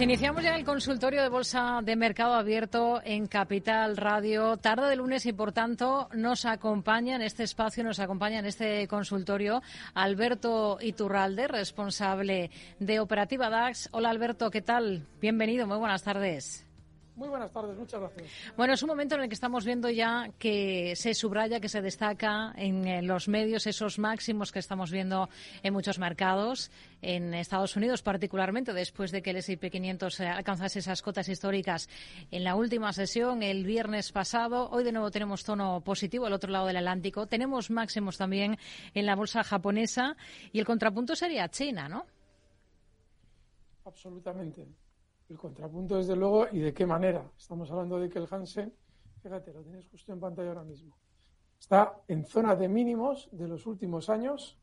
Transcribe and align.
Pues 0.00 0.08
iniciamos 0.08 0.42
ya 0.42 0.56
el 0.56 0.64
consultorio 0.64 1.20
de 1.20 1.28
Bolsa 1.28 1.80
de 1.82 1.94
Mercado 1.94 2.32
Abierto 2.32 3.02
en 3.04 3.26
Capital 3.26 3.98
Radio, 3.98 4.56
tarde 4.56 4.88
de 4.88 4.96
lunes 4.96 5.26
y 5.26 5.34
por 5.34 5.52
tanto 5.52 6.08
nos 6.14 6.46
acompaña 6.46 7.16
en 7.16 7.20
este 7.20 7.42
espacio, 7.42 7.84
nos 7.84 8.00
acompaña 8.00 8.38
en 8.38 8.46
este 8.46 8.88
consultorio 8.88 9.60
Alberto 9.92 10.78
Iturralde, 10.80 11.48
responsable 11.48 12.50
de 12.78 12.98
Operativa 12.98 13.50
DAX. 13.50 13.90
Hola 13.92 14.08
Alberto, 14.08 14.50
¿qué 14.50 14.62
tal? 14.62 15.06
Bienvenido, 15.20 15.66
muy 15.66 15.76
buenas 15.76 16.02
tardes. 16.02 16.69
Muy 17.16 17.28
buenas 17.28 17.50
tardes, 17.52 17.76
muchas 17.76 18.00
gracias. 18.00 18.28
Bueno, 18.56 18.72
es 18.72 18.82
un 18.82 18.88
momento 18.88 19.14
en 19.14 19.22
el 19.22 19.28
que 19.28 19.34
estamos 19.34 19.64
viendo 19.64 19.90
ya 19.90 20.30
que 20.38 20.94
se 20.96 21.12
subraya, 21.12 21.60
que 21.60 21.68
se 21.68 21.82
destaca 21.82 22.52
en 22.56 22.86
eh, 22.86 23.02
los 23.02 23.28
medios 23.28 23.66
esos 23.66 23.98
máximos 23.98 24.52
que 24.52 24.58
estamos 24.58 24.90
viendo 24.90 25.28
en 25.62 25.72
muchos 25.72 25.98
mercados, 25.98 26.70
en 27.02 27.34
Estados 27.34 27.76
Unidos 27.76 28.02
particularmente, 28.02 28.72
después 28.72 29.10
de 29.10 29.22
que 29.22 29.30
el 29.30 29.36
S&P 29.36 29.70
500 29.70 30.20
eh, 30.20 30.28
alcanzase 30.28 30.78
esas 30.78 31.02
cotas 31.02 31.28
históricas 31.28 31.88
en 32.30 32.44
la 32.44 32.54
última 32.54 32.92
sesión 32.92 33.42
el 33.42 33.64
viernes 33.64 34.12
pasado. 34.12 34.70
Hoy 34.70 34.84
de 34.84 34.92
nuevo 34.92 35.10
tenemos 35.10 35.44
tono 35.44 35.82
positivo 35.82 36.26
al 36.26 36.32
otro 36.32 36.50
lado 36.50 36.66
del 36.66 36.76
Atlántico. 36.76 37.26
Tenemos 37.26 37.70
máximos 37.70 38.16
también 38.16 38.56
en 38.94 39.06
la 39.06 39.16
bolsa 39.16 39.44
japonesa 39.44 40.16
y 40.52 40.58
el 40.58 40.64
contrapunto 40.64 41.14
sería 41.16 41.48
China, 41.48 41.88
¿no? 41.88 42.06
Absolutamente. 43.84 44.66
El 45.30 45.38
contrapunto, 45.38 45.96
desde 45.96 46.16
luego, 46.16 46.48
y 46.50 46.58
de 46.58 46.74
qué 46.74 46.84
manera. 46.84 47.24
Estamos 47.38 47.70
hablando 47.70 48.00
de 48.00 48.08
que 48.08 48.18
el 48.18 48.26
Hansen, 48.28 48.74
fíjate, 49.22 49.52
lo 49.52 49.62
tienes 49.62 49.86
justo 49.88 50.12
en 50.12 50.18
pantalla 50.18 50.48
ahora 50.48 50.64
mismo, 50.64 50.98
está 51.56 52.00
en 52.08 52.24
zona 52.24 52.56
de 52.56 52.68
mínimos 52.68 53.28
de 53.30 53.46
los 53.46 53.64
últimos 53.64 54.10
años, 54.10 54.58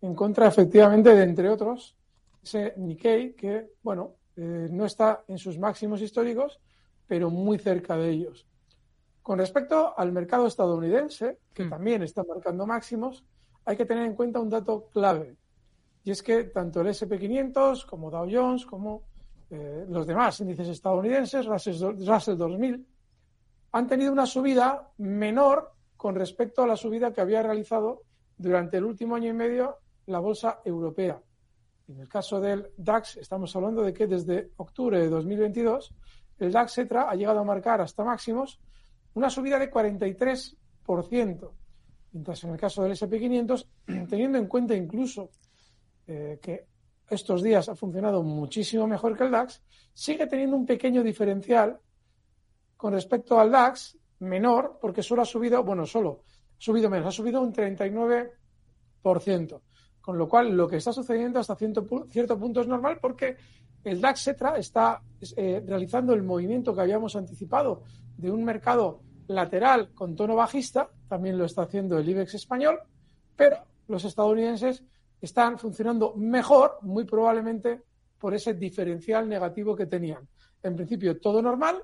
en 0.00 0.14
contra, 0.14 0.46
efectivamente, 0.46 1.12
de, 1.12 1.24
entre 1.24 1.50
otros, 1.50 1.96
ese 2.40 2.74
Nikkei, 2.76 3.34
que, 3.34 3.72
bueno, 3.82 4.14
eh, 4.36 4.68
no 4.70 4.84
está 4.84 5.24
en 5.26 5.36
sus 5.36 5.58
máximos 5.58 6.00
históricos, 6.00 6.60
pero 7.08 7.28
muy 7.28 7.58
cerca 7.58 7.96
de 7.96 8.10
ellos. 8.10 8.46
Con 9.20 9.38
respecto 9.38 9.98
al 9.98 10.12
mercado 10.12 10.46
estadounidense, 10.46 11.40
que 11.52 11.64
mm. 11.64 11.70
también 11.70 12.02
está 12.04 12.22
marcando 12.22 12.66
máximos, 12.66 13.24
hay 13.64 13.76
que 13.76 13.84
tener 13.84 14.04
en 14.04 14.14
cuenta 14.14 14.38
un 14.38 14.50
dato 14.50 14.90
clave. 14.92 15.36
Y 16.04 16.12
es 16.12 16.22
que 16.22 16.44
tanto 16.44 16.82
el 16.82 16.88
SP500 16.88 17.84
como 17.86 18.12
Dow 18.12 18.28
Jones, 18.30 18.64
como 18.64 19.02
eh, 19.54 19.86
los 19.88 20.04
demás 20.04 20.40
índices 20.40 20.66
estadounidenses, 20.66 21.46
Russell 21.46 22.36
2000, 22.36 22.86
han 23.70 23.86
tenido 23.86 24.10
una 24.10 24.26
subida 24.26 24.90
menor 24.98 25.72
con 25.96 26.16
respecto 26.16 26.64
a 26.64 26.66
la 26.66 26.76
subida 26.76 27.12
que 27.12 27.20
había 27.20 27.40
realizado 27.40 28.02
durante 28.36 28.78
el 28.78 28.84
último 28.84 29.14
año 29.14 29.30
y 29.30 29.32
medio 29.32 29.78
la 30.06 30.18
bolsa 30.18 30.60
europea. 30.64 31.20
En 31.86 32.00
el 32.00 32.08
caso 32.08 32.40
del 32.40 32.72
DAX, 32.76 33.16
estamos 33.18 33.54
hablando 33.54 33.82
de 33.82 33.94
que 33.94 34.08
desde 34.08 34.50
octubre 34.56 34.98
de 34.98 35.08
2022 35.08 35.94
el 36.38 36.50
DAX 36.50 36.78
ETRA 36.78 37.08
ha 37.08 37.14
llegado 37.14 37.38
a 37.38 37.44
marcar 37.44 37.80
hasta 37.80 38.02
máximos 38.02 38.58
una 39.14 39.30
subida 39.30 39.60
de 39.60 39.70
43%, 39.70 41.50
mientras 42.10 42.42
en 42.42 42.50
el 42.50 42.56
caso 42.58 42.82
del 42.82 42.92
SP500, 42.92 43.66
teniendo 44.08 44.38
en 44.38 44.48
cuenta 44.48 44.74
incluso 44.74 45.30
eh, 46.08 46.40
que 46.42 46.66
estos 47.08 47.42
días 47.42 47.68
ha 47.68 47.74
funcionado 47.74 48.22
muchísimo 48.22 48.86
mejor 48.86 49.16
que 49.16 49.24
el 49.24 49.30
DAX, 49.30 49.62
sigue 49.92 50.26
teniendo 50.26 50.56
un 50.56 50.66
pequeño 50.66 51.02
diferencial 51.02 51.78
con 52.76 52.92
respecto 52.92 53.38
al 53.38 53.50
DAX 53.50 53.96
menor, 54.20 54.78
porque 54.80 55.02
solo 55.02 55.22
ha 55.22 55.26
subido, 55.26 55.62
bueno, 55.62 55.86
solo 55.86 56.24
ha 56.28 56.58
subido 56.58 56.90
menos, 56.90 57.08
ha 57.08 57.12
subido 57.12 57.40
un 57.40 57.52
39%. 57.52 59.60
Con 60.00 60.18
lo 60.18 60.28
cual, 60.28 60.54
lo 60.54 60.68
que 60.68 60.76
está 60.76 60.92
sucediendo 60.92 61.40
hasta 61.40 61.56
cierto, 61.56 61.86
punto 61.86 62.60
es 62.60 62.66
normal 62.66 62.98
porque 63.00 63.36
el 63.84 64.00
DAX 64.00 64.28
ETRA 64.28 64.58
está 64.58 65.02
eh, 65.36 65.62
realizando 65.66 66.12
el 66.12 66.22
movimiento 66.22 66.74
que 66.74 66.82
habíamos 66.82 67.16
anticipado 67.16 67.82
de 68.16 68.30
un 68.30 68.44
mercado 68.44 69.00
lateral 69.28 69.94
con 69.94 70.14
tono 70.14 70.36
bajista, 70.36 70.90
también 71.08 71.38
lo 71.38 71.46
está 71.46 71.62
haciendo 71.62 71.98
el 71.98 72.08
IBEX 72.08 72.34
español, 72.34 72.80
pero 73.36 73.64
los 73.88 74.04
estadounidenses 74.04 74.84
están 75.24 75.58
funcionando 75.58 76.14
mejor, 76.14 76.78
muy 76.82 77.04
probablemente 77.04 77.82
por 78.18 78.34
ese 78.34 78.54
diferencial 78.54 79.28
negativo 79.28 79.76
que 79.76 79.86
tenían. 79.86 80.26
En 80.62 80.76
principio, 80.76 81.20
todo 81.20 81.42
normal. 81.42 81.82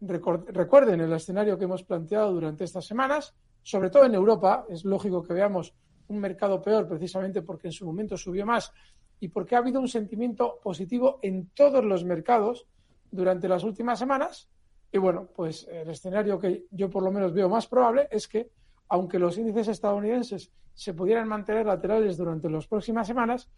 Recuerden 0.00 1.00
el 1.00 1.12
escenario 1.12 1.58
que 1.58 1.64
hemos 1.64 1.84
planteado 1.84 2.32
durante 2.32 2.64
estas 2.64 2.86
semanas, 2.86 3.34
sobre 3.62 3.90
todo 3.90 4.04
en 4.04 4.14
Europa. 4.14 4.66
Es 4.68 4.84
lógico 4.84 5.22
que 5.22 5.34
veamos 5.34 5.74
un 6.08 6.18
mercado 6.18 6.60
peor 6.60 6.86
precisamente 6.86 7.42
porque 7.42 7.68
en 7.68 7.72
su 7.72 7.86
momento 7.86 8.16
subió 8.16 8.44
más 8.44 8.72
y 9.20 9.28
porque 9.28 9.54
ha 9.54 9.58
habido 9.58 9.80
un 9.80 9.88
sentimiento 9.88 10.58
positivo 10.62 11.20
en 11.22 11.50
todos 11.50 11.84
los 11.84 12.04
mercados 12.04 12.66
durante 13.10 13.48
las 13.48 13.62
últimas 13.62 13.98
semanas. 13.98 14.48
Y 14.90 14.98
bueno, 14.98 15.28
pues 15.34 15.66
el 15.68 15.88
escenario 15.88 16.38
que 16.38 16.66
yo 16.70 16.90
por 16.90 17.02
lo 17.02 17.10
menos 17.10 17.32
veo 17.32 17.48
más 17.48 17.66
probable 17.66 18.08
es 18.10 18.26
que, 18.28 18.50
aunque 18.88 19.18
los 19.18 19.38
índices 19.38 19.68
estadounidenses 19.68 20.52
se 20.74 20.94
pudieran 20.94 21.28
mantener 21.28 21.66
laterales 21.66 22.16
durante 22.16 22.48
las 22.48 22.66
próximas 22.66 23.06
semanas, 23.06 23.48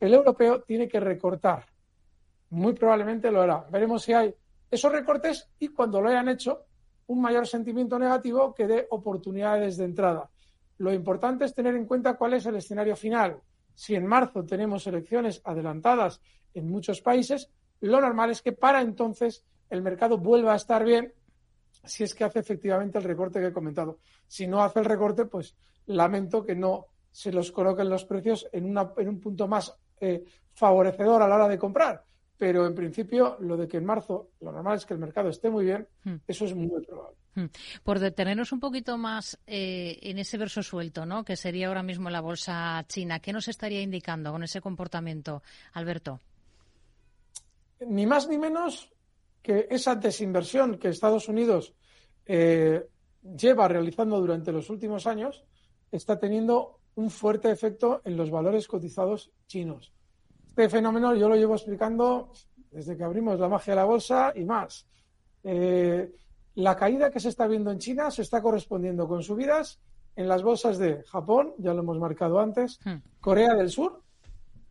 el 0.00 0.14
europeo 0.14 0.62
tiene 0.62 0.88
que 0.88 1.00
recortar. 1.00 1.66
Muy 2.50 2.74
probablemente 2.74 3.30
lo 3.30 3.42
hará. 3.42 3.66
Veremos 3.70 4.02
si 4.02 4.12
hay 4.12 4.34
esos 4.70 4.92
recortes 4.92 5.48
y 5.58 5.68
cuando 5.68 6.00
lo 6.00 6.08
hayan 6.08 6.28
hecho, 6.28 6.64
un 7.06 7.20
mayor 7.20 7.46
sentimiento 7.46 7.98
negativo 7.98 8.54
que 8.54 8.66
dé 8.66 8.86
oportunidades 8.90 9.76
de 9.76 9.84
entrada. 9.84 10.30
Lo 10.78 10.92
importante 10.92 11.44
es 11.44 11.54
tener 11.54 11.76
en 11.76 11.86
cuenta 11.86 12.14
cuál 12.14 12.34
es 12.34 12.46
el 12.46 12.56
escenario 12.56 12.96
final. 12.96 13.38
Si 13.74 13.94
en 13.94 14.06
marzo 14.06 14.44
tenemos 14.44 14.86
elecciones 14.86 15.40
adelantadas 15.44 16.20
en 16.54 16.68
muchos 16.68 17.00
países, 17.00 17.50
lo 17.80 18.00
normal 18.00 18.30
es 18.30 18.42
que 18.42 18.52
para 18.52 18.80
entonces 18.80 19.44
el 19.70 19.82
mercado 19.82 20.18
vuelva 20.18 20.52
a 20.52 20.56
estar 20.56 20.84
bien 20.84 21.12
si 21.84 22.04
es 22.04 22.14
que 22.14 22.24
hace 22.24 22.40
efectivamente 22.40 22.98
el 22.98 23.04
recorte 23.04 23.40
que 23.40 23.48
he 23.48 23.52
comentado. 23.52 23.98
Si 24.26 24.46
no 24.46 24.62
hace 24.62 24.80
el 24.80 24.84
recorte, 24.84 25.24
pues 25.26 25.56
lamento 25.86 26.44
que 26.44 26.54
no 26.54 26.86
se 27.10 27.32
los 27.32 27.52
coloquen 27.52 27.88
los 27.88 28.04
precios 28.04 28.48
en, 28.52 28.64
una, 28.64 28.92
en 28.96 29.08
un 29.08 29.20
punto 29.20 29.46
más 29.46 29.76
eh, 30.00 30.24
favorecedor 30.54 31.22
a 31.22 31.28
la 31.28 31.36
hora 31.36 31.48
de 31.48 31.58
comprar. 31.58 32.04
Pero 32.38 32.66
en 32.66 32.74
principio, 32.74 33.36
lo 33.40 33.56
de 33.56 33.68
que 33.68 33.76
en 33.76 33.84
marzo 33.84 34.30
lo 34.40 34.50
normal 34.50 34.76
es 34.76 34.86
que 34.86 34.94
el 34.94 35.00
mercado 35.00 35.28
esté 35.28 35.48
muy 35.48 35.64
bien, 35.64 35.86
hmm. 36.04 36.16
eso 36.26 36.44
es 36.44 36.54
muy 36.54 36.84
probable. 36.84 37.16
Hmm. 37.34 37.46
Por 37.84 37.98
detenernos 37.98 38.52
un 38.52 38.60
poquito 38.60 38.98
más 38.98 39.38
eh, 39.46 39.98
en 40.02 40.18
ese 40.18 40.38
verso 40.38 40.62
suelto, 40.62 41.06
¿no? 41.06 41.24
que 41.24 41.36
sería 41.36 41.68
ahora 41.68 41.82
mismo 41.82 42.10
la 42.10 42.20
bolsa 42.20 42.84
china, 42.88 43.20
¿qué 43.20 43.32
nos 43.32 43.48
estaría 43.48 43.80
indicando 43.80 44.32
con 44.32 44.42
ese 44.42 44.60
comportamiento, 44.60 45.42
Alberto? 45.72 46.20
Ni 47.86 48.06
más 48.06 48.28
ni 48.28 48.38
menos 48.38 48.92
que 49.42 49.66
esa 49.70 49.96
desinversión 49.96 50.78
que 50.78 50.88
Estados 50.88 51.28
Unidos 51.28 51.74
eh, 52.26 52.86
lleva 53.22 53.68
realizando 53.68 54.20
durante 54.20 54.52
los 54.52 54.70
últimos 54.70 55.06
años 55.06 55.44
está 55.90 56.18
teniendo 56.18 56.78
un 56.94 57.10
fuerte 57.10 57.50
efecto 57.50 58.00
en 58.04 58.16
los 58.16 58.30
valores 58.30 58.68
cotizados 58.68 59.32
chinos. 59.46 59.92
Este 60.48 60.68
fenómeno 60.68 61.14
yo 61.14 61.28
lo 61.28 61.36
llevo 61.36 61.54
explicando 61.54 62.32
desde 62.70 62.96
que 62.96 63.04
abrimos 63.04 63.38
la 63.38 63.48
magia 63.48 63.72
de 63.72 63.76
la 63.76 63.84
bolsa 63.84 64.32
y 64.34 64.44
más. 64.44 64.86
Eh, 65.44 66.12
la 66.54 66.76
caída 66.76 67.10
que 67.10 67.20
se 67.20 67.30
está 67.30 67.46
viendo 67.46 67.70
en 67.70 67.78
China 67.78 68.10
se 68.10 68.22
está 68.22 68.42
correspondiendo 68.42 69.08
con 69.08 69.22
subidas 69.22 69.80
en 70.14 70.28
las 70.28 70.42
bolsas 70.42 70.78
de 70.78 71.02
Japón, 71.04 71.54
ya 71.58 71.72
lo 71.72 71.80
hemos 71.80 71.98
marcado 71.98 72.38
antes, 72.38 72.78
hmm. 72.84 72.96
Corea 73.20 73.54
del 73.54 73.70
Sur 73.70 74.02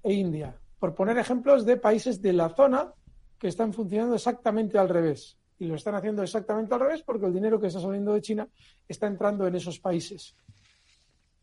e 0.03 0.13
India, 0.13 0.55
por 0.79 0.93
poner 0.93 1.17
ejemplos 1.17 1.65
de 1.65 1.77
países 1.77 2.21
de 2.21 2.33
la 2.33 2.49
zona 2.49 2.93
que 3.41 3.47
están 3.47 3.73
funcionando 3.73 4.13
exactamente 4.13 4.77
al 4.77 4.87
revés. 4.87 5.35
Y 5.57 5.65
lo 5.65 5.75
están 5.75 5.95
haciendo 5.95 6.21
exactamente 6.21 6.73
al 6.75 6.79
revés 6.79 7.01
porque 7.01 7.25
el 7.25 7.33
dinero 7.33 7.59
que 7.59 7.67
está 7.67 7.79
saliendo 7.79 8.13
de 8.13 8.21
China 8.21 8.47
está 8.87 9.07
entrando 9.07 9.47
en 9.47 9.55
esos 9.55 9.79
países 9.79 10.35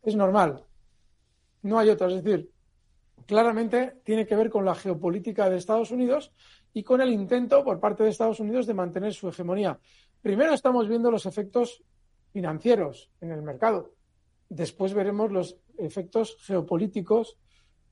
es 0.03 0.15
normal. 0.15 0.63
No 1.63 1.77
hay 1.77 1.89
otra. 1.89 2.07
Es 2.07 2.23
decir, 2.23 2.49
claramente 3.25 3.97
tiene 4.03 4.25
que 4.25 4.35
ver 4.35 4.49
con 4.49 4.65
la 4.65 4.75
geopolítica 4.75 5.49
de 5.49 5.57
Estados 5.57 5.91
Unidos 5.91 6.31
y 6.73 6.83
con 6.83 7.01
el 7.01 7.09
intento 7.09 7.63
por 7.63 7.79
parte 7.79 8.03
de 8.03 8.09
Estados 8.09 8.39
Unidos 8.39 8.65
de 8.65 8.73
mantener 8.73 9.13
su 9.13 9.27
hegemonía. 9.27 9.77
Primero 10.21 10.53
estamos 10.53 10.87
viendo 10.87 11.11
los 11.11 11.25
efectos 11.25 11.83
financieros 12.31 13.11
en 13.21 13.31
el 13.31 13.41
mercado. 13.41 13.93
Después 14.47 14.93
veremos 14.93 15.31
los 15.31 15.57
efectos 15.77 16.37
geopolíticos 16.41 17.37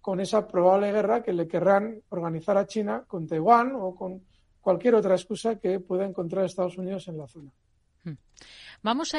con 0.08 0.22
esa 0.22 0.48
probable 0.48 0.94
guerra 0.94 1.22
que 1.22 1.34
le 1.34 1.50
querrán 1.50 2.02
organizar 2.08 2.56
a 2.58 2.66
China 2.66 3.04
con 3.06 3.28
Taiwán 3.28 3.74
o 3.76 3.94
con 3.94 4.24
cualquier 4.62 4.96
otra 4.96 5.16
excusa 5.16 5.60
que 5.60 5.82
pueda 5.82 6.06
encontrar 6.06 6.46
Estados 6.46 6.78
Unidos 6.78 7.10
en 7.10 7.18
la 7.18 7.28
zona. 7.28 7.52
Hmm. 8.06 8.14
Vamos 8.84 9.14
a 9.14 9.16